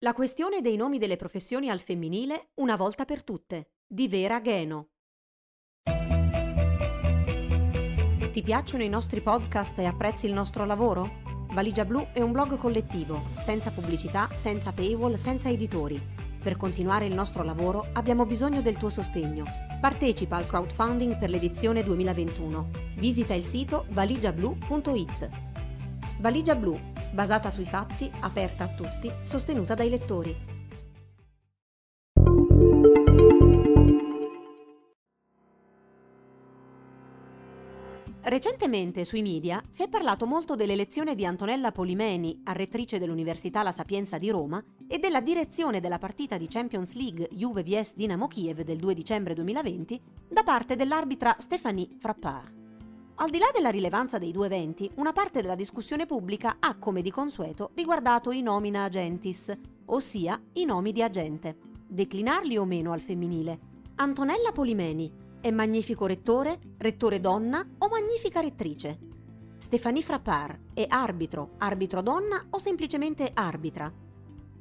[0.00, 4.88] La questione dei nomi delle professioni al femminile una volta per tutte, di Vera Geno.
[8.30, 11.46] Ti piacciono i nostri podcast e apprezzi il nostro lavoro?
[11.52, 15.98] Valigia Blu è un blog collettivo, senza pubblicità, senza paywall, senza editori.
[16.42, 19.44] Per continuare il nostro lavoro abbiamo bisogno del tuo sostegno.
[19.80, 22.68] Partecipa al crowdfunding per l'edizione 2021.
[22.96, 25.28] Visita il sito valigiablu.it.
[26.18, 26.78] Valigia Blu,
[27.12, 30.54] basata sui fatti, aperta a tutti, sostenuta dai lettori.
[38.28, 44.18] Recentemente sui media si è parlato molto dell'elezione di Antonella Polimeni, arrettrice dell'Università La Sapienza
[44.18, 48.78] di Roma, e della direzione della partita di Champions League Juve vs Dinamo Kiev del
[48.78, 52.55] 2 dicembre 2020 da parte dell'arbitra Stéphanie Frappard.
[53.18, 57.00] Al di là della rilevanza dei due eventi, una parte della discussione pubblica ha, come
[57.00, 59.56] di consueto, riguardato i nomina agentis,
[59.86, 61.56] ossia i nomi di agente.
[61.88, 63.58] Declinarli o meno al femminile.
[63.94, 68.98] Antonella Polimeni, è magnifico rettore, rettore donna o magnifica rettrice?
[69.56, 73.90] Stefanie Frappard è arbitro, arbitro donna o semplicemente arbitra?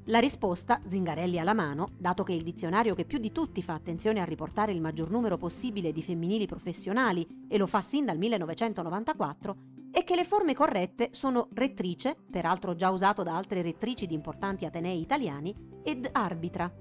[0.10, 4.22] La risposta, Zingarelli alla mano, dato che il dizionario che più di tutti fa attenzione
[4.22, 9.56] a riportare il maggior numero possibile di femminili professionali e lo fa sin dal 1994,
[9.90, 14.66] è che le forme corrette sono rettrice, peraltro già usato da altre rettrici di importanti
[14.66, 16.72] atenei italiani, ed arbitra.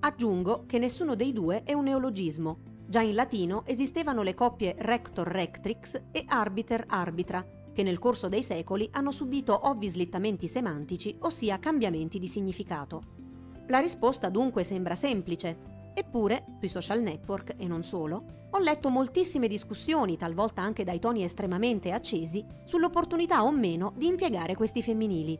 [0.00, 6.04] Aggiungo che nessuno dei due è un neologismo, Già in latino esistevano le coppie rector-rectrix
[6.10, 7.46] e arbiter-arbitra,
[7.78, 13.02] che nel corso dei secoli hanno subito ovvi slittamenti semantici, ossia cambiamenti di significato.
[13.68, 19.46] La risposta dunque sembra semplice, Eppure, sui social network e non solo, ho letto moltissime
[19.46, 25.38] discussioni, talvolta anche dai toni estremamente accesi, sull'opportunità o meno di impiegare questi femminili.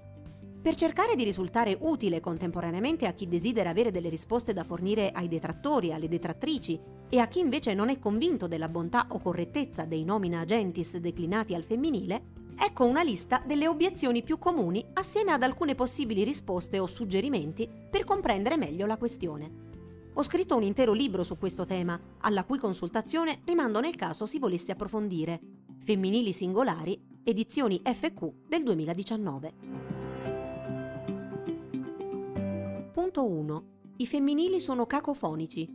[0.68, 5.26] Per cercare di risultare utile contemporaneamente a chi desidera avere delle risposte da fornire ai
[5.26, 10.04] detrattori, alle detrattrici e a chi invece non è convinto della bontà o correttezza dei
[10.04, 12.22] nomina agentis declinati al femminile,
[12.54, 18.04] ecco una lista delle obiezioni più comuni assieme ad alcune possibili risposte o suggerimenti per
[18.04, 19.50] comprendere meglio la questione.
[20.12, 24.38] Ho scritto un intero libro su questo tema, alla cui consultazione rimando nel caso si
[24.38, 25.40] volesse approfondire.
[25.78, 29.97] Femminili singolari, edizioni FQ del 2019.
[32.98, 33.64] Punto 1.
[33.98, 35.68] I femminili sono cacofonici.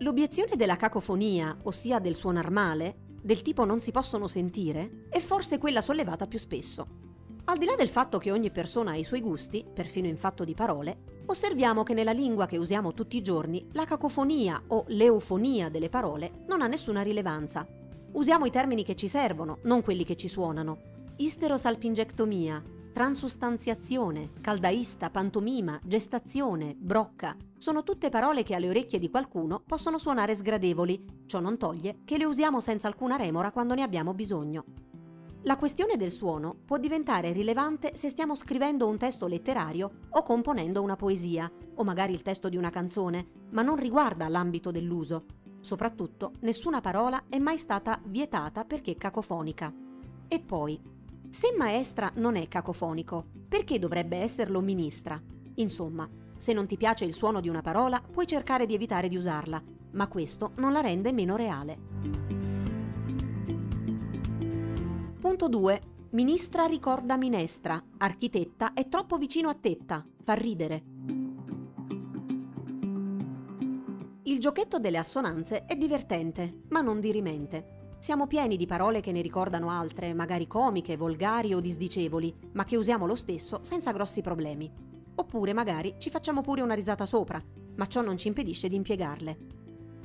[0.00, 5.56] L'obiezione della cacofonia, ossia del suonar male, del tipo non si possono sentire, è forse
[5.56, 6.86] quella sollevata più spesso.
[7.44, 10.44] Al di là del fatto che ogni persona ha i suoi gusti, perfino in fatto
[10.44, 15.70] di parole, osserviamo che nella lingua che usiamo tutti i giorni la cacofonia o l'eufonia
[15.70, 17.66] delle parole non ha nessuna rilevanza.
[18.12, 20.82] Usiamo i termini che ci servono, non quelli che ci suonano.
[21.16, 29.96] Isterosalpingectomia, Transustanziazione, caldaista, pantomima, gestazione, brocca sono tutte parole che alle orecchie di qualcuno possono
[29.96, 34.64] suonare sgradevoli, ciò non toglie che le usiamo senza alcuna remora quando ne abbiamo bisogno.
[35.44, 40.82] La questione del suono può diventare rilevante se stiamo scrivendo un testo letterario o componendo
[40.82, 45.24] una poesia, o magari il testo di una canzone, ma non riguarda l'ambito dell'uso.
[45.60, 49.72] Soprattutto, nessuna parola è mai stata vietata perché cacofonica.
[50.28, 50.78] E poi,
[51.30, 55.22] se maestra non è cacofonico, perché dovrebbe esserlo ministra?
[55.54, 59.16] Insomma, se non ti piace il suono di una parola, puoi cercare di evitare di
[59.16, 61.78] usarla, ma questo non la rende meno reale.
[65.20, 65.80] Punto 2.
[66.10, 67.80] Ministra ricorda minestra.
[67.98, 70.04] Architetta è troppo vicino a tetta.
[70.20, 70.82] Fa ridere.
[74.24, 77.79] Il giochetto delle assonanze è divertente, ma non dirimente.
[78.00, 82.78] Siamo pieni di parole che ne ricordano altre, magari comiche, volgari o disdicevoli, ma che
[82.78, 84.72] usiamo lo stesso senza grossi problemi.
[85.16, 87.38] Oppure magari ci facciamo pure una risata sopra,
[87.76, 89.38] ma ciò non ci impedisce di impiegarle.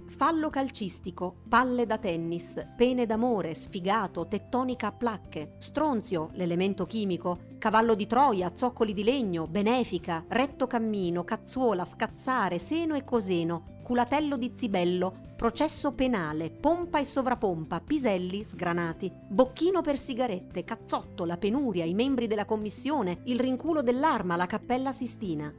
[0.07, 7.95] Fallo calcistico, palle da tennis, pene d'amore, sfigato, tettonica a placche, stronzio, l'elemento chimico, cavallo
[7.95, 14.51] di Troia, zoccoli di legno, benefica, retto cammino, cazzuola, scazzare, seno e coseno, culatello di
[14.55, 21.93] zibello, processo penale, pompa e sovrapompa, piselli sgranati, bocchino per sigarette, cazzotto, la penuria, i
[21.93, 25.53] membri della commissione, il rinculo dell'arma, la cappella Sistina.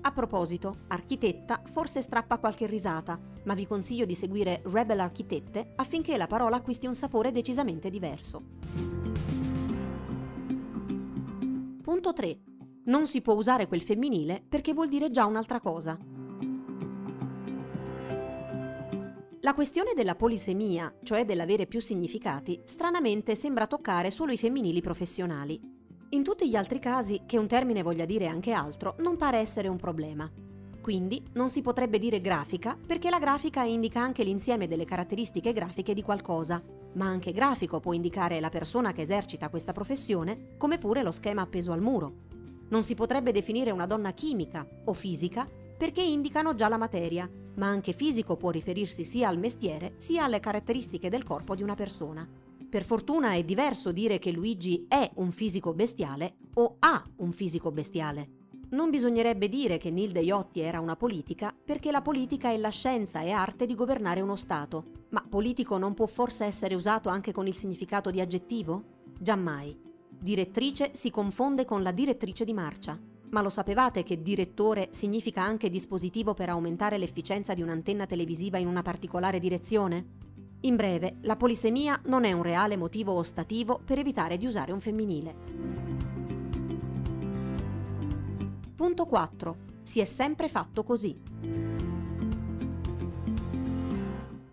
[0.00, 6.16] A proposito, architetta forse strappa qualche risata, ma vi consiglio di seguire Rebel Architette affinché
[6.16, 8.42] la parola acquisti un sapore decisamente diverso.
[11.82, 12.38] Punto 3.
[12.84, 16.15] Non si può usare quel femminile perché vuol dire già un'altra cosa.
[19.46, 25.60] La questione della polisemia, cioè dell'avere più significati, stranamente sembra toccare solo i femminili professionali.
[26.08, 29.68] In tutti gli altri casi, che un termine voglia dire anche altro, non pare essere
[29.68, 30.28] un problema.
[30.82, 35.94] Quindi non si potrebbe dire grafica perché la grafica indica anche l'insieme delle caratteristiche grafiche
[35.94, 36.60] di qualcosa,
[36.94, 41.42] ma anche grafico può indicare la persona che esercita questa professione, come pure lo schema
[41.42, 42.14] appeso al muro.
[42.70, 47.66] Non si potrebbe definire una donna chimica o fisica perché indicano già la materia, ma
[47.66, 52.28] anche fisico può riferirsi sia al mestiere sia alle caratteristiche del corpo di una persona.
[52.68, 57.70] Per fortuna è diverso dire che Luigi è un fisico bestiale o ha un fisico
[57.70, 58.44] bestiale.
[58.68, 63.20] Non bisognerebbe dire che Nilde Iotti era una politica, perché la politica è la scienza
[63.20, 65.04] e arte di governare uno Stato.
[65.10, 68.82] Ma politico non può forse essere usato anche con il significato di aggettivo?
[69.18, 69.78] Giammai.
[70.08, 72.98] Direttrice si confonde con la direttrice di marcia.
[73.36, 78.66] Ma lo sapevate che direttore significa anche dispositivo per aumentare l'efficienza di un'antenna televisiva in
[78.66, 80.06] una particolare direzione?
[80.60, 84.80] In breve, la polisemia non è un reale motivo ostativo per evitare di usare un
[84.80, 85.34] femminile.
[88.74, 89.56] Punto 4.
[89.82, 91.20] Si è sempre fatto così.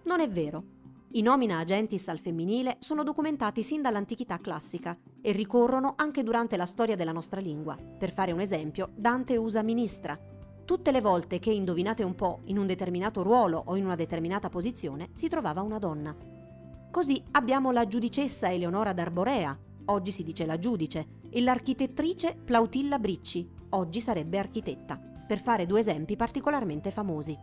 [0.04, 0.73] Non è vero.
[1.16, 6.66] I nomina agentis al femminile sono documentati sin dall'antichità classica e ricorrono anche durante la
[6.66, 7.76] storia della nostra lingua.
[7.76, 10.20] Per fare un esempio, Dante usa ministra.
[10.66, 14.50] Tutte le volte che, indovinate un po', in un determinato ruolo o in una determinata
[14.50, 16.16] posizione si trovava una donna.
[16.90, 19.56] Così abbiamo la giudicessa Eleonora d'Arborea,
[19.86, 25.82] oggi si dice la giudice, e l'architettrice Plautilla Bricci, oggi sarebbe architetta, per fare due
[25.82, 27.38] esempi particolarmente famosi.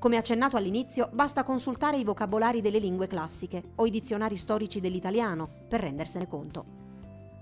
[0.00, 5.46] Come accennato all'inizio, basta consultare i vocabolari delle lingue classiche o i dizionari storici dell'italiano
[5.68, 6.64] per rendersene conto.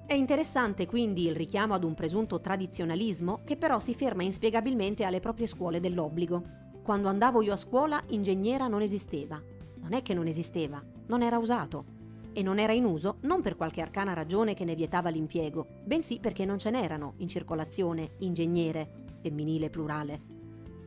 [0.05, 5.21] È interessante quindi il richiamo ad un presunto tradizionalismo che però si ferma inspiegabilmente alle
[5.21, 6.43] proprie scuole dell'obbligo.
[6.83, 9.41] Quando andavo io a scuola, ingegnera non esisteva.
[9.77, 11.85] Non è che non esisteva, non era usato
[12.33, 16.19] e non era in uso non per qualche arcana ragione che ne vietava l'impiego, bensì
[16.19, 20.38] perché non ce n'erano in circolazione ingegnere, femminile plurale.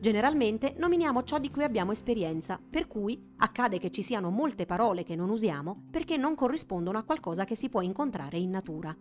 [0.02, 5.04] Generalmente nominiamo ciò di cui abbiamo esperienza, per cui accade che ci siano molte parole
[5.04, 8.96] che non usiamo perché non corrispondono a qualcosa che si può incontrare in natura.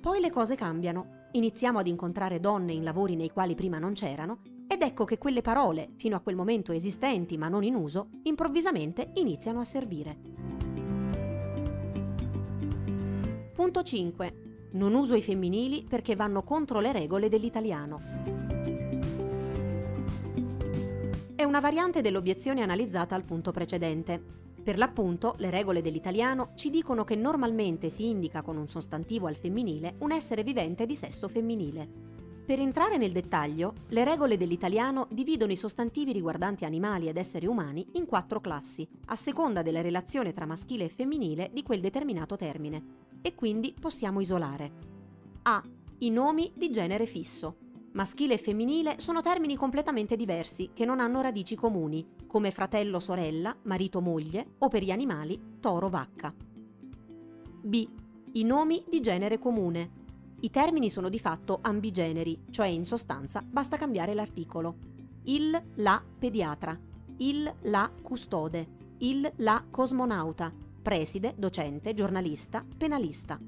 [0.00, 4.38] Poi le cose cambiano, iniziamo ad incontrare donne in lavori nei quali prima non c'erano
[4.68, 9.10] ed ecco che quelle parole, fino a quel momento esistenti ma non in uso, improvvisamente
[9.14, 10.16] iniziano a servire.
[13.52, 14.68] Punto 5.
[14.74, 18.50] Non uso i femminili perché vanno contro le regole dell'italiano.
[21.40, 24.22] È una variante dell'obiezione analizzata al punto precedente.
[24.62, 29.36] Per l'appunto, le regole dell'italiano ci dicono che normalmente si indica con un sostantivo al
[29.36, 31.88] femminile un essere vivente di sesso femminile.
[32.44, 37.86] Per entrare nel dettaglio, le regole dell'italiano dividono i sostantivi riguardanti animali ed esseri umani
[37.92, 42.82] in quattro classi, a seconda della relazione tra maschile e femminile di quel determinato termine
[43.22, 44.70] e quindi possiamo isolare.
[45.44, 45.62] A.
[46.00, 47.69] I nomi di genere fisso.
[47.92, 54.52] Maschile e femminile sono termini completamente diversi che non hanno radici comuni, come fratello-sorella, marito-moglie
[54.58, 56.32] o per gli animali toro-vacca.
[57.62, 57.88] B.
[58.32, 59.98] I nomi di genere comune.
[60.42, 64.76] I termini sono di fatto ambigeneri, cioè in sostanza basta cambiare l'articolo.
[65.24, 66.78] Il, la pediatra,
[67.16, 73.38] il, la custode, il, la cosmonauta, preside, docente, giornalista, penalista.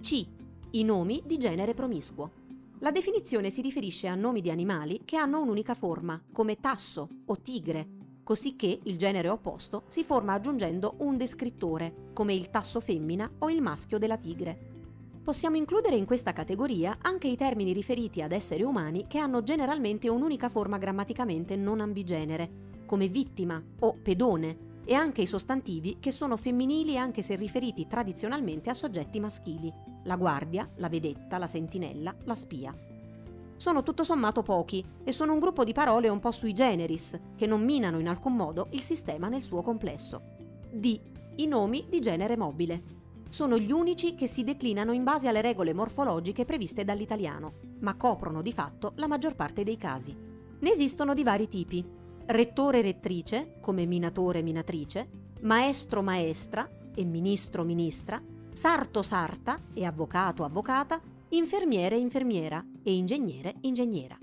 [0.00, 0.26] C.
[0.70, 2.37] I nomi di genere promiscuo.
[2.80, 7.40] La definizione si riferisce a nomi di animali che hanno un'unica forma, come tasso o
[7.40, 7.88] tigre,
[8.22, 13.60] cosicché il genere opposto si forma aggiungendo un descrittore, come il tasso femmina o il
[13.60, 14.76] maschio della tigre.
[15.24, 20.08] Possiamo includere in questa categoria anche i termini riferiti ad esseri umani che hanno generalmente
[20.08, 26.38] un'unica forma grammaticamente non ambigenere, come vittima o pedone, e anche i sostantivi che sono
[26.38, 29.70] femminili anche se riferiti tradizionalmente a soggetti maschili,
[30.08, 32.74] la guardia, la vedetta, la sentinella, la spia.
[33.56, 37.46] Sono tutto sommato pochi e sono un gruppo di parole un po' sui generis, che
[37.46, 40.22] non minano in alcun modo il sistema nel suo complesso.
[40.70, 40.98] D.
[41.36, 42.96] I nomi di genere mobile.
[43.28, 48.40] Sono gli unici che si declinano in base alle regole morfologiche previste dall'italiano, ma coprono
[48.40, 50.16] di fatto la maggior parte dei casi.
[50.60, 51.84] Ne esistono di vari tipi,
[52.26, 55.08] rettore rettrice, come minatore minatrice,
[55.40, 58.20] maestro maestra e ministro ministra,
[58.58, 64.18] sarto sarta e avvocato avvocata, infermiere infermiera e ingegnere ingegnera.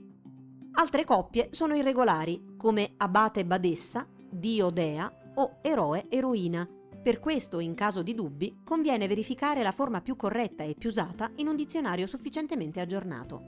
[0.74, 6.68] Altre coppie sono irregolari, come abate badessa, dio dea o eroe eroina.
[7.02, 11.32] Per questo, in caso di dubbi, conviene verificare la forma più corretta e più usata
[11.36, 13.42] in un dizionario sufficientemente aggiornato.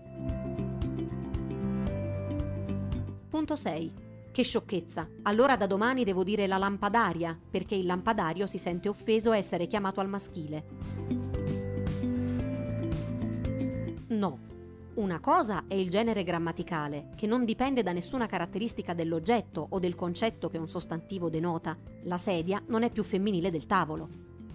[3.27, 4.06] Punto 6.
[4.37, 5.09] Che sciocchezza!
[5.23, 9.65] Allora da domani devo dire la lampadaria, perché il lampadario si sente offeso a essere
[9.65, 10.63] chiamato al maschile.
[14.09, 14.39] No.
[14.93, 19.95] Una cosa è il genere grammaticale, che non dipende da nessuna caratteristica dell'oggetto o del
[19.95, 21.75] concetto che un sostantivo denota.
[22.03, 24.07] La sedia non è più femminile del tavolo.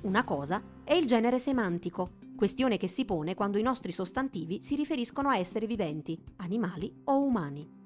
[0.03, 4.77] Una cosa è il genere semantico, questione che si pone quando i nostri sostantivi si
[4.77, 7.82] riferiscono a esseri viventi, animali o umani.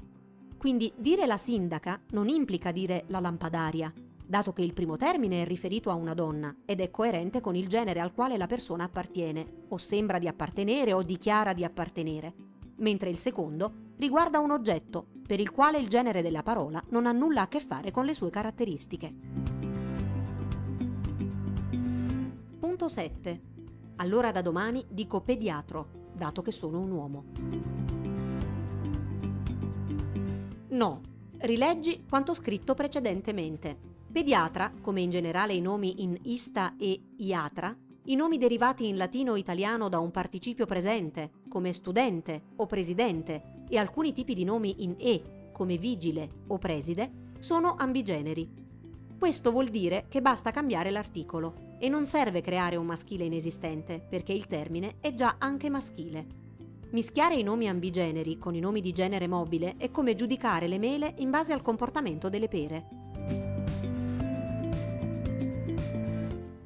[0.66, 3.92] Quindi dire la sindaca non implica dire la lampadaria,
[4.26, 7.68] dato che il primo termine è riferito a una donna ed è coerente con il
[7.68, 12.34] genere al quale la persona appartiene, o sembra di appartenere o dichiara di appartenere,
[12.78, 17.12] mentre il secondo riguarda un oggetto per il quale il genere della parola non ha
[17.12, 19.14] nulla a che fare con le sue caratteristiche.
[22.58, 23.40] Punto 7.
[23.98, 27.75] Allora da domani dico pediatro, dato che sono un uomo.
[30.76, 31.00] No,
[31.38, 33.78] rileggi quanto scritto precedentemente.
[34.12, 39.32] Pediatra, come in generale i nomi in ista e iatra, i nomi derivati in latino
[39.32, 44.84] o italiano da un participio presente, come studente o presidente, e alcuni tipi di nomi
[44.84, 48.46] in e, come vigile o preside, sono ambigeneri.
[49.18, 54.34] Questo vuol dire che basta cambiare l'articolo e non serve creare un maschile inesistente, perché
[54.34, 56.45] il termine è già anche maschile.
[56.90, 61.14] Mischiare i nomi ambigeneri con i nomi di genere mobile è come giudicare le mele
[61.18, 62.86] in base al comportamento delle pere.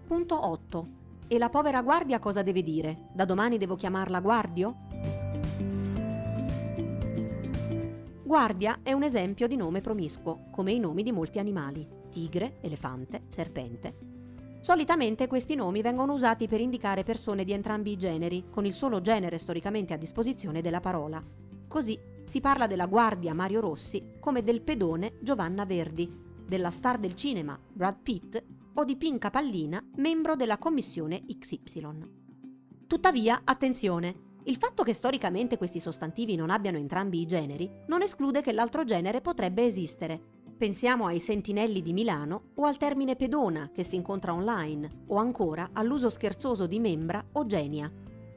[0.06, 0.88] Punto 8.
[1.26, 3.08] E la povera guardia cosa deve dire?
[3.14, 4.76] Da domani devo chiamarla guardio?
[8.22, 13.22] Guardia è un esempio di nome promiscuo, come i nomi di molti animali, tigre, elefante,
[13.28, 14.09] serpente.
[14.60, 19.00] Solitamente questi nomi vengono usati per indicare persone di entrambi i generi, con il solo
[19.00, 21.22] genere storicamente a disposizione della parola.
[21.66, 26.12] Così si parla della guardia Mario Rossi come del pedone Giovanna Verdi,
[26.46, 28.42] della star del cinema Brad Pitt
[28.74, 32.18] o di Pinca Pallina, membro della commissione XY.
[32.86, 38.42] Tuttavia, attenzione, il fatto che storicamente questi sostantivi non abbiano entrambi i generi non esclude
[38.42, 40.39] che l'altro genere potrebbe esistere.
[40.60, 45.70] Pensiamo ai sentinelli di Milano o al termine pedona che si incontra online o ancora
[45.72, 47.90] all'uso scherzoso di membra o genia.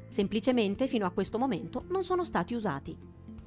[0.08, 2.98] Semplicemente fino a questo momento non sono stati usati.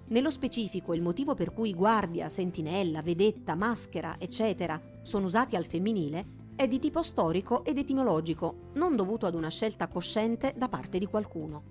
[0.09, 6.27] Nello specifico il motivo per cui guardia, sentinella, vedetta, maschera, eccetera sono usati al femminile
[6.55, 11.07] è di tipo storico ed etimologico, non dovuto ad una scelta cosciente da parte di
[11.07, 11.63] qualcuno.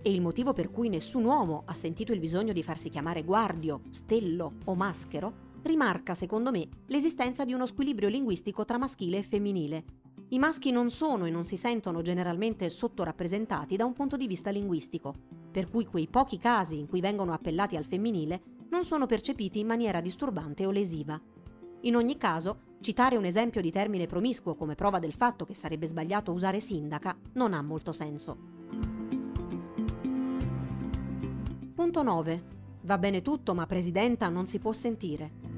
[0.00, 3.80] E il motivo per cui nessun uomo ha sentito il bisogno di farsi chiamare guardio,
[3.90, 9.84] stello o maschero rimarca, secondo me, l'esistenza di uno squilibrio linguistico tra maschile e femminile.
[10.28, 14.50] I maschi non sono e non si sentono generalmente sottorappresentati da un punto di vista
[14.50, 15.14] linguistico,
[15.50, 19.66] per cui quei pochi casi in cui vengono appellati al femminile non sono percepiti in
[19.66, 21.20] maniera disturbante o lesiva.
[21.82, 25.86] In ogni caso, Citare un esempio di termine promiscuo come prova del fatto che sarebbe
[25.86, 28.36] sbagliato usare sindaca non ha molto senso.
[31.72, 32.42] Punto 9.
[32.80, 35.51] Va bene tutto, ma presidenta non si può sentire.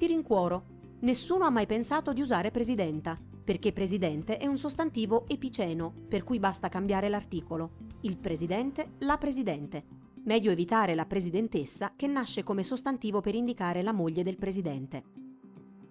[0.00, 0.64] Ti rincuoro.
[1.00, 6.38] Nessuno ha mai pensato di usare presidenta, perché presidente è un sostantivo epiceno, per cui
[6.38, 7.72] basta cambiare l'articolo.
[8.00, 9.84] Il presidente, la presidente
[10.24, 15.02] Meglio evitare la presidentessa che nasce come sostantivo per indicare la moglie del presidente.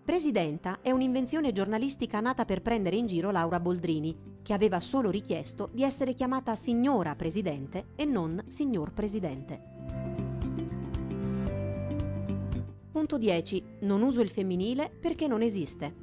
[0.03, 5.69] Presidenta è un'invenzione giornalistica nata per prendere in giro Laura Boldrini, che aveva solo richiesto
[5.71, 9.78] di essere chiamata signora presidente e non signor presidente.
[12.99, 13.63] Punto 10.
[13.83, 15.95] Non uso il femminile perché non esiste.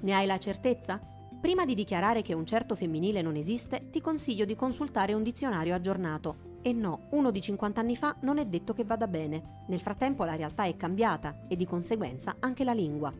[0.00, 0.98] Ne hai la certezza?
[1.38, 5.74] Prima di dichiarare che un certo femminile non esiste, ti consiglio di consultare un dizionario
[5.74, 6.56] aggiornato.
[6.62, 9.64] E no, uno di 50 anni fa non è detto che vada bene.
[9.68, 13.12] Nel frattempo la realtà è cambiata e di conseguenza anche la lingua.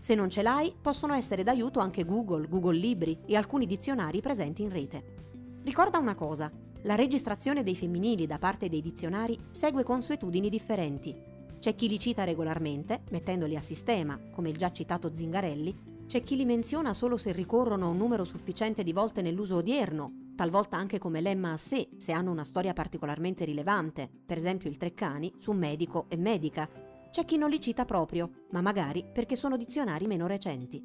[0.00, 4.62] Se non ce l'hai, possono essere d'aiuto anche Google, Google Libri e alcuni dizionari presenti
[4.62, 5.14] in rete.
[5.62, 6.50] Ricorda una cosa,
[6.86, 11.12] la registrazione dei femminili da parte dei dizionari segue consuetudini differenti.
[11.58, 16.36] C'è chi li cita regolarmente, mettendoli a sistema, come il già citato Zingarelli, c'è chi
[16.36, 20.98] li menziona solo se ricorrono a un numero sufficiente di volte nell'uso odierno, talvolta anche
[20.98, 25.50] come lemma a sé se hanno una storia particolarmente rilevante, per esempio il Treccani su
[25.50, 26.70] medico e medica.
[27.10, 30.80] C'è chi non li cita proprio, ma magari perché sono dizionari meno recenti.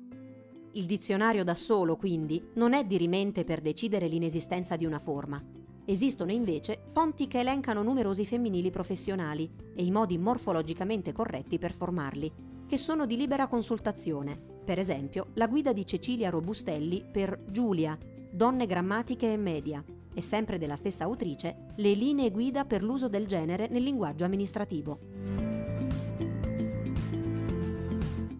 [0.72, 5.60] Il dizionario da solo, quindi, non è dirimente per decidere l'inesistenza di una forma.
[5.91, 12.31] Esistono invece fonti che elencano numerosi femminili professionali e i modi morfologicamente corretti per formarli,
[12.65, 17.98] che sono di libera consultazione per esempio, la guida di Cecilia Robustelli per Giulia,
[18.29, 19.83] Donne grammatiche e media,
[20.13, 25.00] e sempre della stessa autrice, le linee guida per l'uso del genere nel linguaggio amministrativo.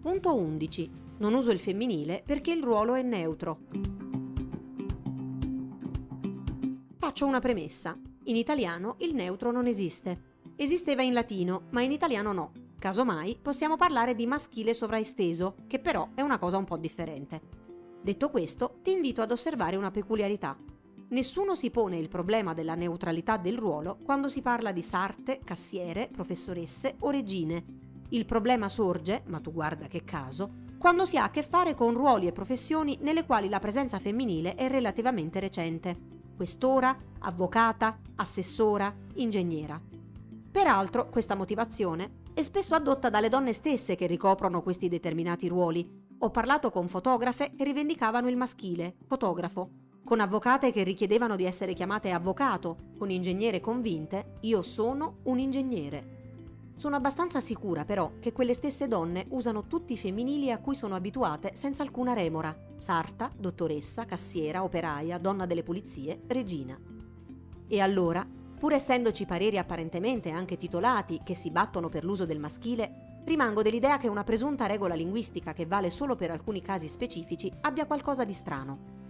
[0.00, 0.90] Punto 11.
[1.18, 4.01] Non uso il femminile perché il ruolo è neutro.
[7.12, 7.94] Faccio una premessa.
[8.24, 10.38] In italiano il neutro non esiste.
[10.56, 12.52] Esisteva in latino, ma in italiano no.
[12.78, 17.42] Casomai possiamo parlare di maschile sovraesteso, che però è una cosa un po' differente.
[18.00, 20.56] Detto questo, ti invito ad osservare una peculiarità.
[21.10, 26.08] Nessuno si pone il problema della neutralità del ruolo quando si parla di sarte, cassiere,
[26.10, 27.62] professoresse o regine.
[28.08, 31.92] Il problema sorge, ma tu guarda che caso, quando si ha a che fare con
[31.92, 36.11] ruoli e professioni nelle quali la presenza femminile è relativamente recente.
[36.42, 39.80] Questora, avvocata, assessora, ingegnera.
[40.50, 45.88] Peraltro, questa motivazione è spesso adotta dalle donne stesse che ricoprono questi determinati ruoli.
[46.18, 49.70] Ho parlato con fotografe che rivendicavano il maschile, fotografo,
[50.04, 56.21] con avvocate che richiedevano di essere chiamate avvocato, con ingegnere convinte, io sono un ingegnere.
[56.74, 60.94] Sono abbastanza sicura però che quelle stesse donne usano tutti i femminili a cui sono
[60.94, 62.56] abituate senza alcuna remora.
[62.76, 66.78] Sarta, dottoressa, cassiera, operaia, donna delle pulizie, regina.
[67.68, 68.26] E allora,
[68.58, 73.98] pur essendoci pareri apparentemente anche titolati che si battono per l'uso del maschile, rimango dell'idea
[73.98, 78.32] che una presunta regola linguistica che vale solo per alcuni casi specifici abbia qualcosa di
[78.32, 79.01] strano.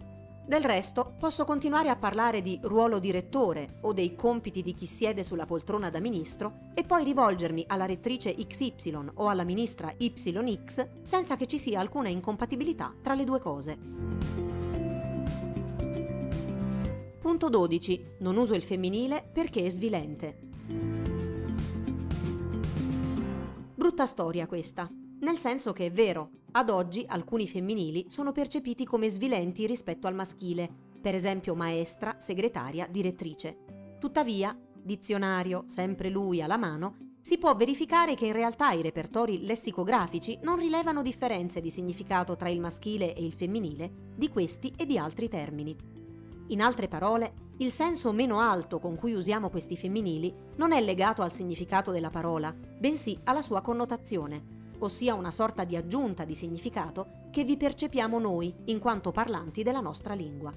[0.44, 5.22] Del resto, posso continuare a parlare di ruolo direttore o dei compiti di chi siede
[5.22, 11.36] sulla poltrona da ministro e poi rivolgermi alla rettrice XY o alla ministra YX senza
[11.36, 13.78] che ci sia alcuna incompatibilità tra le due cose.
[17.20, 18.06] Punto 12.
[18.18, 20.38] Non uso il femminile perché è svilente.
[23.76, 29.08] Brutta storia questa, nel senso che è vero, ad oggi alcuni femminili sono percepiti come
[29.08, 30.68] svilenti rispetto al maschile,
[31.00, 33.96] per esempio maestra, segretaria, direttrice.
[33.98, 40.38] Tuttavia, dizionario, sempre lui alla mano, si può verificare che in realtà i repertori lessicografici
[40.42, 44.98] non rilevano differenze di significato tra il maschile e il femminile di questi e di
[44.98, 45.74] altri termini.
[46.48, 51.22] In altre parole, il senso meno alto con cui usiamo questi femminili non è legato
[51.22, 57.28] al significato della parola, bensì alla sua connotazione ossia una sorta di aggiunta di significato
[57.30, 60.52] che vi percepiamo noi in quanto parlanti della nostra lingua.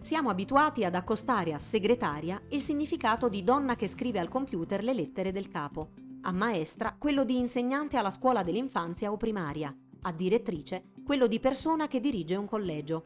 [0.00, 4.94] Siamo abituati ad accostare a segretaria il significato di donna che scrive al computer le
[4.94, 5.90] lettere del capo,
[6.22, 11.88] a maestra quello di insegnante alla scuola dell'infanzia o primaria, a direttrice quello di persona
[11.88, 13.04] che dirige un collegio.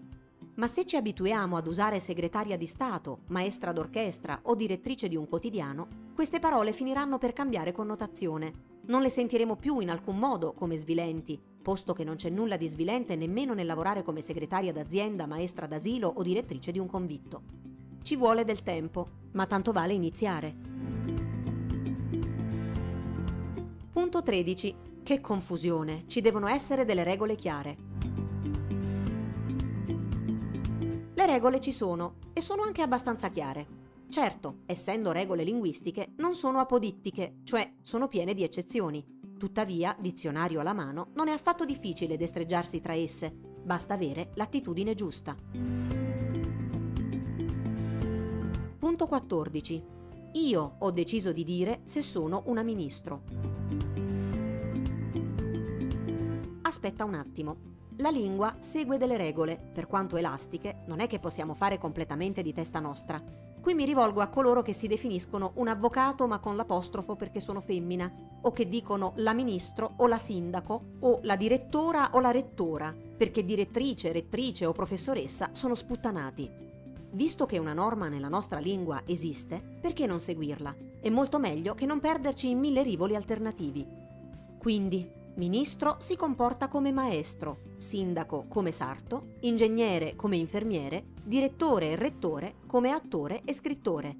[0.57, 5.27] Ma se ci abituiamo ad usare segretaria di Stato, maestra d'orchestra o direttrice di un
[5.29, 10.77] quotidiano, queste parole finiranno per cambiare connotazione non le sentiremo più in alcun modo come
[10.77, 15.67] svilenti, posto che non c'è nulla di svilente nemmeno nel lavorare come segretaria d'azienda, maestra
[15.67, 17.43] d'asilo o direttrice di un convitto.
[18.03, 20.55] Ci vuole del tempo, ma tanto vale iniziare.
[23.93, 24.75] Punto 13.
[25.05, 27.77] Che confusione, ci devono essere delle regole chiare.
[31.15, 33.82] Le regole ci sono e sono anche abbastanza chiare.
[34.13, 39.03] Certo, essendo regole linguistiche, non sono apodittiche, cioè sono piene di eccezioni.
[39.39, 45.35] Tuttavia, dizionario alla mano, non è affatto difficile destreggiarsi tra esse, basta avere l'attitudine giusta.
[48.79, 49.83] Punto 14.
[50.33, 53.23] Io ho deciso di dire se sono una ministro.
[56.61, 57.57] Aspetta un attimo.
[57.97, 62.53] La lingua segue delle regole, per quanto elastiche, non è che possiamo fare completamente di
[62.53, 63.52] testa nostra.
[63.63, 67.61] Qui mi rivolgo a coloro che si definiscono un avvocato ma con l'apostrofo perché sono
[67.61, 72.93] femmina, o che dicono la ministro o la sindaco, o la direttora o la rettora,
[72.93, 76.51] perché direttrice, rettrice o professoressa sono sputtanati.
[77.13, 80.75] Visto che una norma nella nostra lingua esiste, perché non seguirla?
[80.99, 83.87] È molto meglio che non perderci in mille rivoli alternativi.
[84.59, 92.57] Quindi, Ministro si comporta come maestro, sindaco come sarto, ingegnere come infermiere, direttore e rettore
[92.67, 94.15] come attore e scrittore.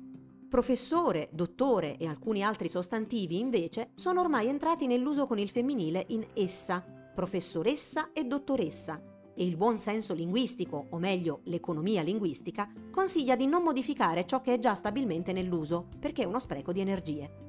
[0.49, 6.27] Professore, dottore e alcuni altri sostantivi invece sono ormai entrati nell'uso con il femminile in
[6.33, 6.83] essa,
[7.15, 9.03] professoressa e dottoressa,
[9.35, 14.55] e il buon senso linguistico, o meglio l'economia linguistica, consiglia di non modificare ciò che
[14.55, 17.42] è già stabilmente nell'uso, perché è uno spreco di energie.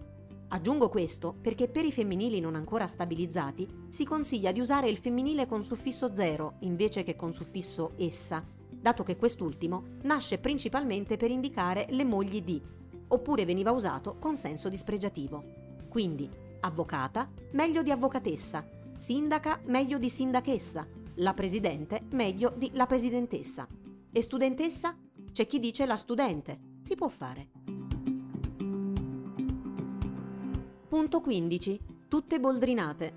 [0.54, 5.48] Aggiungo questo perché per i femminili non ancora stabilizzati si consiglia di usare il femminile
[5.48, 11.88] con suffisso zero invece che con suffisso essa, dato che quest'ultimo nasce principalmente per indicare
[11.90, 12.62] le mogli di,
[13.08, 15.44] oppure veniva usato con senso dispregiativo.
[15.90, 18.64] Quindi, avvocata meglio di avvocatessa,
[19.00, 23.68] sindaca meglio di sindachessa, la presidente meglio di la presidentessa.
[24.12, 24.96] E studentessa?
[25.32, 26.60] C'è chi dice la studente.
[26.84, 27.63] Si può fare.
[30.94, 31.80] Punto 15.
[32.08, 33.14] Tutte boldrinate.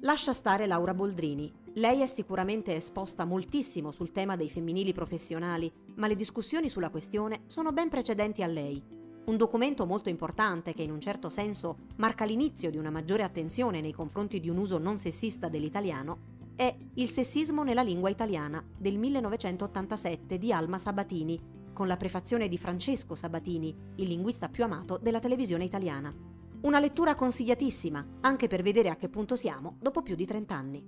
[0.00, 1.52] Lascia stare Laura Boldrini.
[1.74, 7.42] Lei è sicuramente esposta moltissimo sul tema dei femminili professionali, ma le discussioni sulla questione
[7.48, 8.82] sono ben precedenti a lei.
[9.26, 13.82] Un documento molto importante che in un certo senso marca l'inizio di una maggiore attenzione
[13.82, 18.96] nei confronti di un uso non sessista dell'italiano è Il sessismo nella lingua italiana del
[18.96, 25.20] 1987 di Alma Sabatini, con la prefazione di Francesco Sabatini, il linguista più amato della
[25.20, 26.14] televisione italiana.
[26.62, 30.84] Una lettura consigliatissima, anche per vedere a che punto siamo dopo più di 30 anni.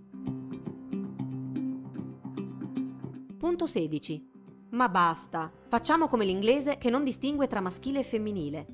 [3.38, 4.30] Punto 16.
[4.70, 8.66] Ma basta, facciamo come l'inglese che non distingue tra maschile e femminile.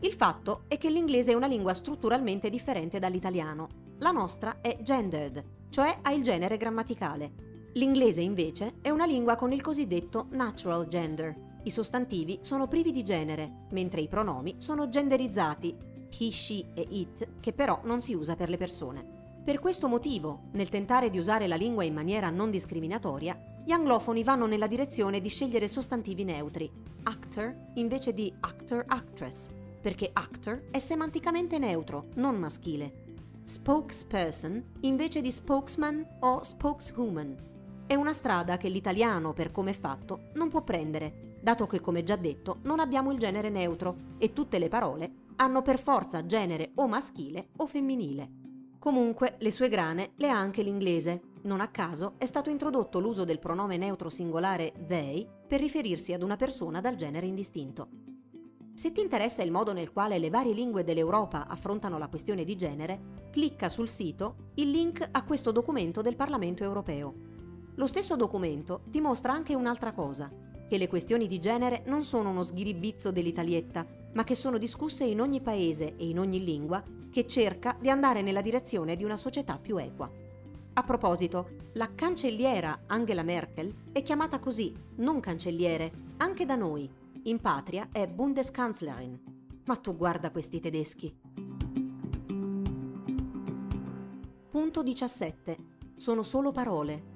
[0.00, 3.68] Il fatto è che l'inglese è una lingua strutturalmente differente dall'italiano.
[3.98, 7.45] La nostra è gendered, cioè ha il genere grammaticale.
[7.76, 11.58] L'inglese invece è una lingua con il cosiddetto natural gender.
[11.64, 15.76] I sostantivi sono privi di genere, mentre i pronomi sono genderizzati,
[16.18, 19.04] he, she e it, che però non si usa per le persone.
[19.44, 24.24] Per questo motivo, nel tentare di usare la lingua in maniera non discriminatoria, gli anglofoni
[24.24, 26.70] vanno nella direzione di scegliere sostantivi neutri,
[27.02, 29.50] actor invece di actor-actress,
[29.82, 33.04] perché actor è semanticamente neutro, non maschile.
[33.44, 37.54] Spokesperson invece di spokesman o spokeswoman.
[37.88, 42.02] È una strada che l'italiano, per come è fatto, non può prendere, dato che, come
[42.02, 46.72] già detto, non abbiamo il genere neutro e tutte le parole hanno per forza genere
[46.74, 48.28] o maschile o femminile.
[48.80, 51.34] Comunque, le sue grane le ha anche l'inglese.
[51.42, 56.24] Non a caso è stato introdotto l'uso del pronome neutro singolare they per riferirsi ad
[56.24, 57.88] una persona dal genere indistinto.
[58.74, 62.56] Se ti interessa il modo nel quale le varie lingue dell'Europa affrontano la questione di
[62.56, 67.35] genere, clicca sul sito il link a questo documento del Parlamento europeo.
[67.76, 70.30] Lo stesso documento ti mostra anche un'altra cosa,
[70.66, 75.20] che le questioni di genere non sono uno sghiribizzo dell'Italietta, ma che sono discusse in
[75.20, 79.58] ogni paese e in ogni lingua che cerca di andare nella direzione di una società
[79.58, 80.10] più equa.
[80.72, 86.90] A proposito, la cancelliera Angela Merkel è chiamata così, non cancelliere, anche da noi,
[87.24, 89.20] in patria è Bundeskanzlerin.
[89.66, 91.14] Ma tu guarda questi tedeschi.
[94.48, 95.56] Punto 17.
[95.96, 97.15] Sono solo parole.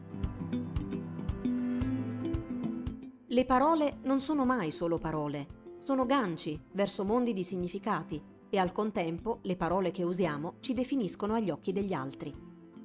[3.32, 5.46] Le parole non sono mai solo parole,
[5.84, 11.34] sono ganci verso mondi di significati e al contempo le parole che usiamo ci definiscono
[11.34, 12.34] agli occhi degli altri.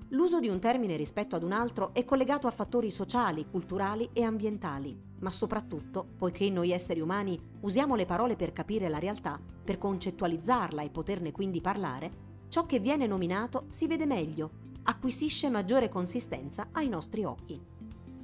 [0.10, 4.22] L'uso di un termine rispetto ad un altro è collegato a fattori sociali, culturali e
[4.22, 9.80] ambientali, ma soprattutto, poiché noi esseri umani usiamo le parole per capire la realtà, per
[9.80, 12.12] concettualizzarla e poterne quindi parlare,
[12.50, 14.52] ciò che viene nominato si vede meglio,
[14.84, 17.60] acquisisce maggiore consistenza ai nostri occhi.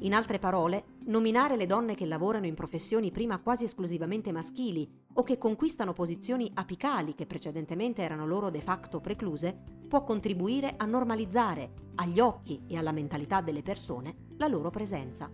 [0.04, 5.24] In altre parole, nominare le donne che lavorano in professioni prima quasi esclusivamente maschili o
[5.24, 9.56] che conquistano posizioni apicali che precedentemente erano loro de facto precluse,
[9.88, 15.30] può contribuire a normalizzare agli occhi e alla mentalità delle persone la loro presenza.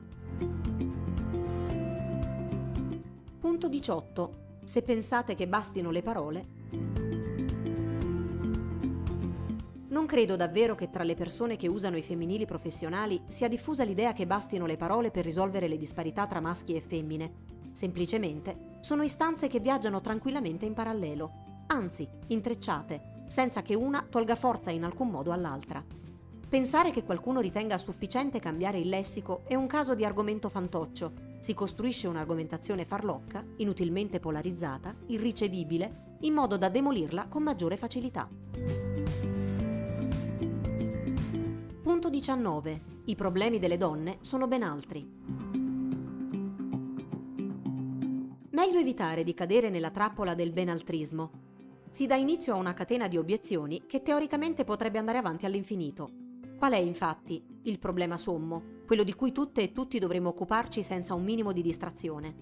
[3.40, 4.46] Punto 18.
[4.64, 7.07] Se pensate che bastino le parole,
[9.98, 14.14] Non credo davvero che tra le persone che usano i femminili professionali sia diffusa l'idea
[14.14, 17.32] che bastino le parole per risolvere le disparità tra maschi e femmine.
[17.72, 21.32] Semplicemente sono istanze che viaggiano tranquillamente in parallelo,
[21.66, 25.84] anzi intrecciate, senza che una tolga forza in alcun modo all'altra.
[26.48, 31.12] Pensare che qualcuno ritenga sufficiente cambiare il lessico è un caso di argomento fantoccio.
[31.40, 38.97] Si costruisce un'argomentazione farlocca, inutilmente polarizzata, irricevibile, in modo da demolirla con maggiore facilità.
[42.08, 42.82] Punto 19.
[43.08, 45.06] I problemi delle donne sono ben altri.
[48.52, 51.32] Meglio evitare di cadere nella trappola del benaltrismo.
[51.90, 56.10] Si dà inizio a una catena di obiezioni che teoricamente potrebbe andare avanti all'infinito.
[56.58, 61.14] Qual è infatti il problema sommo, quello di cui tutte e tutti dovremmo occuparci senza
[61.14, 62.34] un minimo di distrazione?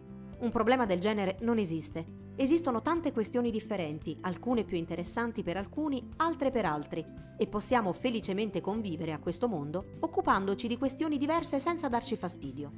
[0.41, 2.24] Un problema del genere non esiste.
[2.37, 7.05] Esistono tante questioni differenti, alcune più interessanti per alcuni, altre per altri,
[7.37, 12.71] e possiamo felicemente convivere a questo mondo occupandoci di questioni diverse senza darci fastidio.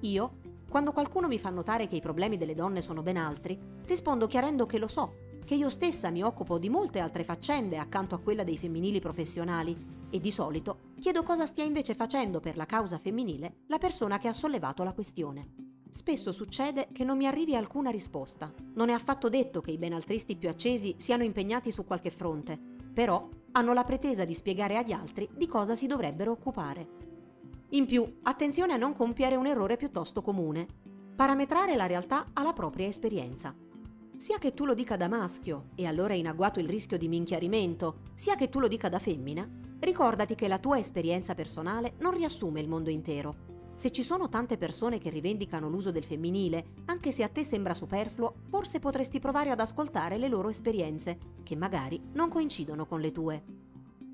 [0.00, 0.36] Io,
[0.68, 4.66] quando qualcuno mi fa notare che i problemi delle donne sono ben altri, rispondo chiarendo
[4.66, 8.44] che lo so, che io stessa mi occupo di molte altre faccende accanto a quella
[8.44, 9.76] dei femminili professionali
[10.10, 14.28] e di solito chiedo cosa stia invece facendo per la causa femminile la persona che
[14.28, 15.71] ha sollevato la questione.
[15.92, 18.50] Spesso succede che non mi arrivi alcuna risposta.
[18.76, 22.58] Non è affatto detto che i benaltristi più accesi siano impegnati su qualche fronte,
[22.94, 26.88] però hanno la pretesa di spiegare agli altri di cosa si dovrebbero occupare.
[27.72, 30.66] In più, attenzione a non compiere un errore piuttosto comune.
[31.14, 33.54] Parametrare la realtà alla propria esperienza.
[34.16, 37.08] sia che tu lo dica da maschio, e allora è in agguato il rischio di
[37.08, 39.46] minchiarimento, sia che tu lo dica da femmina,
[39.80, 43.51] ricordati che la tua esperienza personale non riassume il mondo intero.
[43.74, 47.74] Se ci sono tante persone che rivendicano l'uso del femminile, anche se a te sembra
[47.74, 53.12] superfluo, forse potresti provare ad ascoltare le loro esperienze, che magari non coincidono con le
[53.12, 53.42] tue.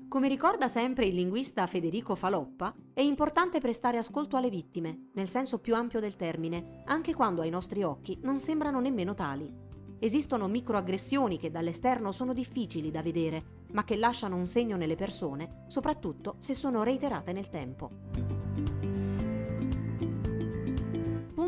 [0.09, 5.59] Come ricorda sempre il linguista Federico Faloppa, è importante prestare ascolto alle vittime, nel senso
[5.59, 9.53] più ampio del termine, anche quando ai nostri occhi non sembrano nemmeno tali.
[9.99, 15.65] Esistono microaggressioni che dall'esterno sono difficili da vedere, ma che lasciano un segno nelle persone,
[15.67, 18.48] soprattutto se sono reiterate nel tempo.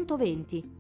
[0.02, 0.72] Punto 20.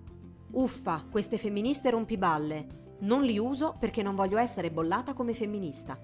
[0.53, 2.95] Uffa, queste femministe rompiballe.
[3.01, 5.95] Non li uso perché non voglio essere bollata come femminista.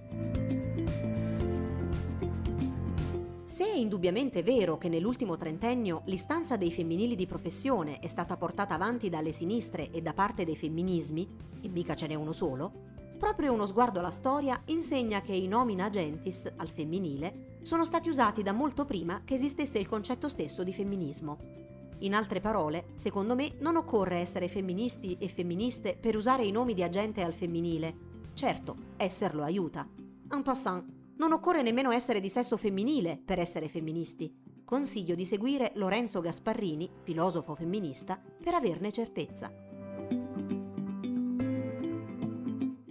[3.43, 8.75] Se è indubbiamente vero che nell'ultimo trentennio l'istanza dei femminili di professione è stata portata
[8.75, 11.27] avanti dalle sinistre e da parte dei femminismi,
[11.59, 12.71] e mica ce n'è uno solo,
[13.17, 18.43] proprio uno sguardo alla storia insegna che i nomina agentis al femminile sono stati usati
[18.43, 21.66] da molto prima che esistesse il concetto stesso di femminismo.
[21.99, 26.73] In altre parole, secondo me non occorre essere femministi e femministe per usare i nomi
[26.73, 27.95] di agente al femminile.
[28.33, 29.87] Certo, esserlo aiuta.
[30.31, 30.85] En passant,
[31.17, 34.31] non occorre nemmeno essere di sesso femminile per essere femministi.
[34.63, 39.51] Consiglio di seguire Lorenzo Gasparrini, filosofo femminista, per averne certezza.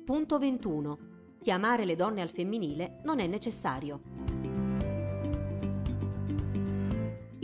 [0.05, 0.99] Punto 21.
[1.41, 4.16] Chiamare le donne al femminile non è necessario.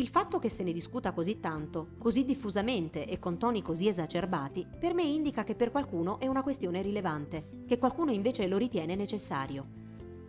[0.02, 4.66] Il fatto che se ne discuta così tanto, così diffusamente e con toni così esacerbati,
[4.76, 8.96] per me indica che per qualcuno è una questione rilevante, che qualcuno invece lo ritiene
[8.96, 9.64] necessario.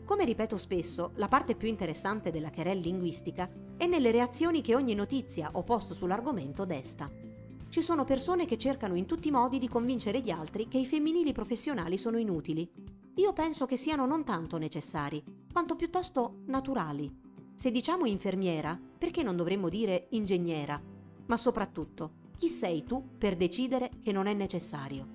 [0.06, 4.94] Come ripeto spesso, la parte più interessante della querel linguistica è nelle reazioni che ogni
[4.94, 7.10] notizia o post sull'argomento desta.
[7.68, 10.86] Ci sono persone che cercano in tutti i modi di convincere gli altri che i
[10.86, 12.70] femminili professionali sono inutili.
[13.16, 17.22] Io penso che siano non tanto necessari, quanto piuttosto naturali.
[17.56, 20.82] Se diciamo infermiera, perché non dovremmo dire ingegnera?
[21.26, 25.06] Ma soprattutto, chi sei tu per decidere che non è necessario?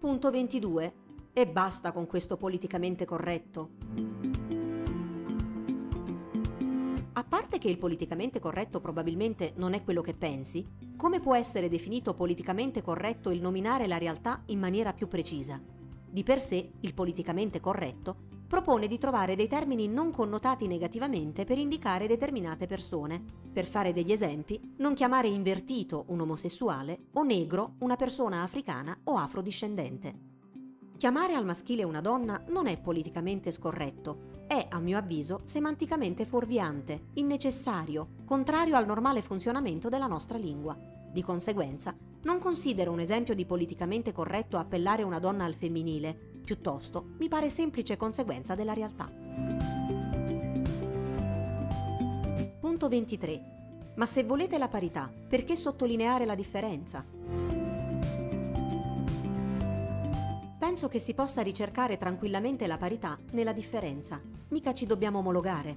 [0.00, 0.94] Punto 22.
[1.32, 3.70] E basta con questo politicamente corretto.
[7.12, 11.68] A parte che il politicamente corretto probabilmente non è quello che pensi, come può essere
[11.68, 15.62] definito politicamente corretto il nominare la realtà in maniera più precisa?
[16.10, 21.56] Di per sé, il politicamente corretto propone di trovare dei termini non connotati negativamente per
[21.56, 23.22] indicare determinate persone.
[23.52, 29.14] Per fare degli esempi, non chiamare invertito un omosessuale o negro una persona africana o
[29.14, 30.14] afrodiscendente.
[30.96, 37.10] Chiamare al maschile una donna non è politicamente scorretto, è, a mio avviso, semanticamente fuorviante,
[37.14, 40.76] innecessario, contrario al normale funzionamento della nostra lingua.
[41.12, 47.10] Di conseguenza, non considero un esempio di politicamente corretto appellare una donna al femminile, piuttosto
[47.18, 49.10] mi pare semplice conseguenza della realtà.
[52.60, 53.42] Punto 23.
[53.94, 57.04] Ma se volete la parità, perché sottolineare la differenza?
[60.70, 64.20] penso che si possa ricercare tranquillamente la parità nella differenza.
[64.50, 65.74] Mica ci dobbiamo omologare.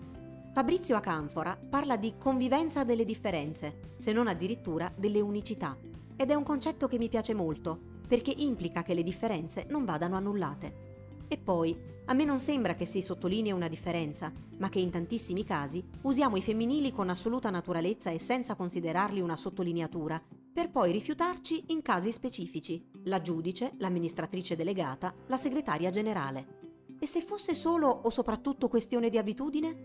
[0.54, 5.76] Fabrizio Acanfora parla di convivenza delle differenze, se non addirittura delle unicità.
[6.16, 7.80] Ed è un concetto che mi piace molto,
[8.14, 11.26] perché implica che le differenze non vadano annullate.
[11.28, 15.44] E poi, a me non sembra che si sottolinei una differenza, ma che in tantissimi
[15.44, 20.22] casi usiamo i femminili con assoluta naturalezza e senza considerarli una sottolineatura,
[20.54, 26.86] per poi rifiutarci in casi specifici, la giudice, l'amministratrice delegata, la segretaria generale.
[27.00, 29.76] E se fosse solo o soprattutto questione di abitudine?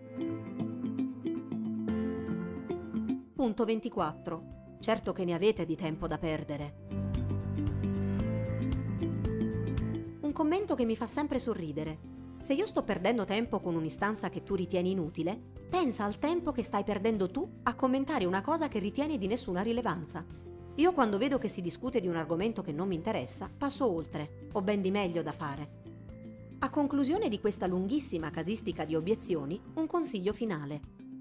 [3.35, 4.77] Punto 24.
[4.81, 7.08] Certo che ne avete di tempo da perdere.
[10.38, 11.98] Commento che mi fa sempre sorridere.
[12.38, 15.37] Se io sto perdendo tempo con un'istanza che tu ritieni inutile,
[15.68, 19.62] pensa al tempo che stai perdendo tu a commentare una cosa che ritieni di nessuna
[19.62, 20.24] rilevanza.
[20.77, 24.46] Io quando vedo che si discute di un argomento che non mi interessa, passo oltre,
[24.53, 25.83] ho ben di meglio da fare.
[26.61, 30.81] A conclusione di questa lunghissima casistica di obiezioni, un consiglio finale.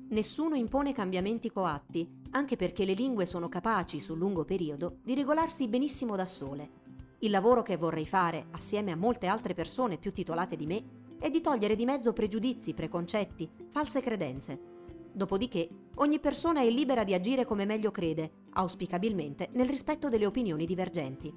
[0.09, 5.67] Nessuno impone cambiamenti coatti, anche perché le lingue sono capaci, sul lungo periodo, di regolarsi
[5.67, 6.85] benissimo da sole.
[7.19, 10.83] Il lavoro che vorrei fare, assieme a molte altre persone più titolate di me,
[11.19, 14.75] è di togliere di mezzo pregiudizi, preconcetti, false credenze,
[15.17, 20.63] Dopodiché, ogni persona è libera di agire come meglio crede, auspicabilmente nel rispetto delle opinioni
[20.63, 21.33] divergenti.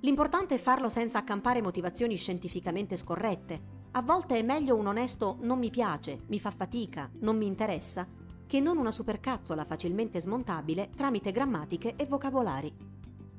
[0.00, 3.80] L'importante è farlo senza accampare motivazioni scientificamente scorrette.
[3.92, 8.06] A volte è meglio un onesto non mi piace, mi fa fatica, non mi interessa,
[8.46, 12.91] che non una supercazzola facilmente smontabile tramite grammatiche e vocabolari.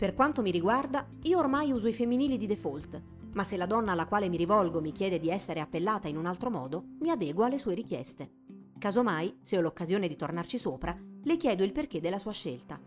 [0.04, 3.02] Per quanto mi riguarda, io ormai uso i femminili di default,
[3.36, 6.26] ma se la donna alla quale mi rivolgo mi chiede di essere appellata in un
[6.26, 8.30] altro modo, mi adeguo alle sue richieste.
[8.78, 12.78] Casomai, se ho l'occasione di tornarci sopra, le chiedo il perché della sua scelta.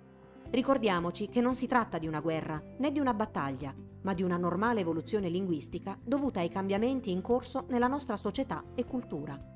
[0.51, 4.37] Ricordiamoci che non si tratta di una guerra né di una battaglia, ma di una
[4.37, 9.56] normale evoluzione linguistica dovuta ai cambiamenti in corso nella nostra società e cultura.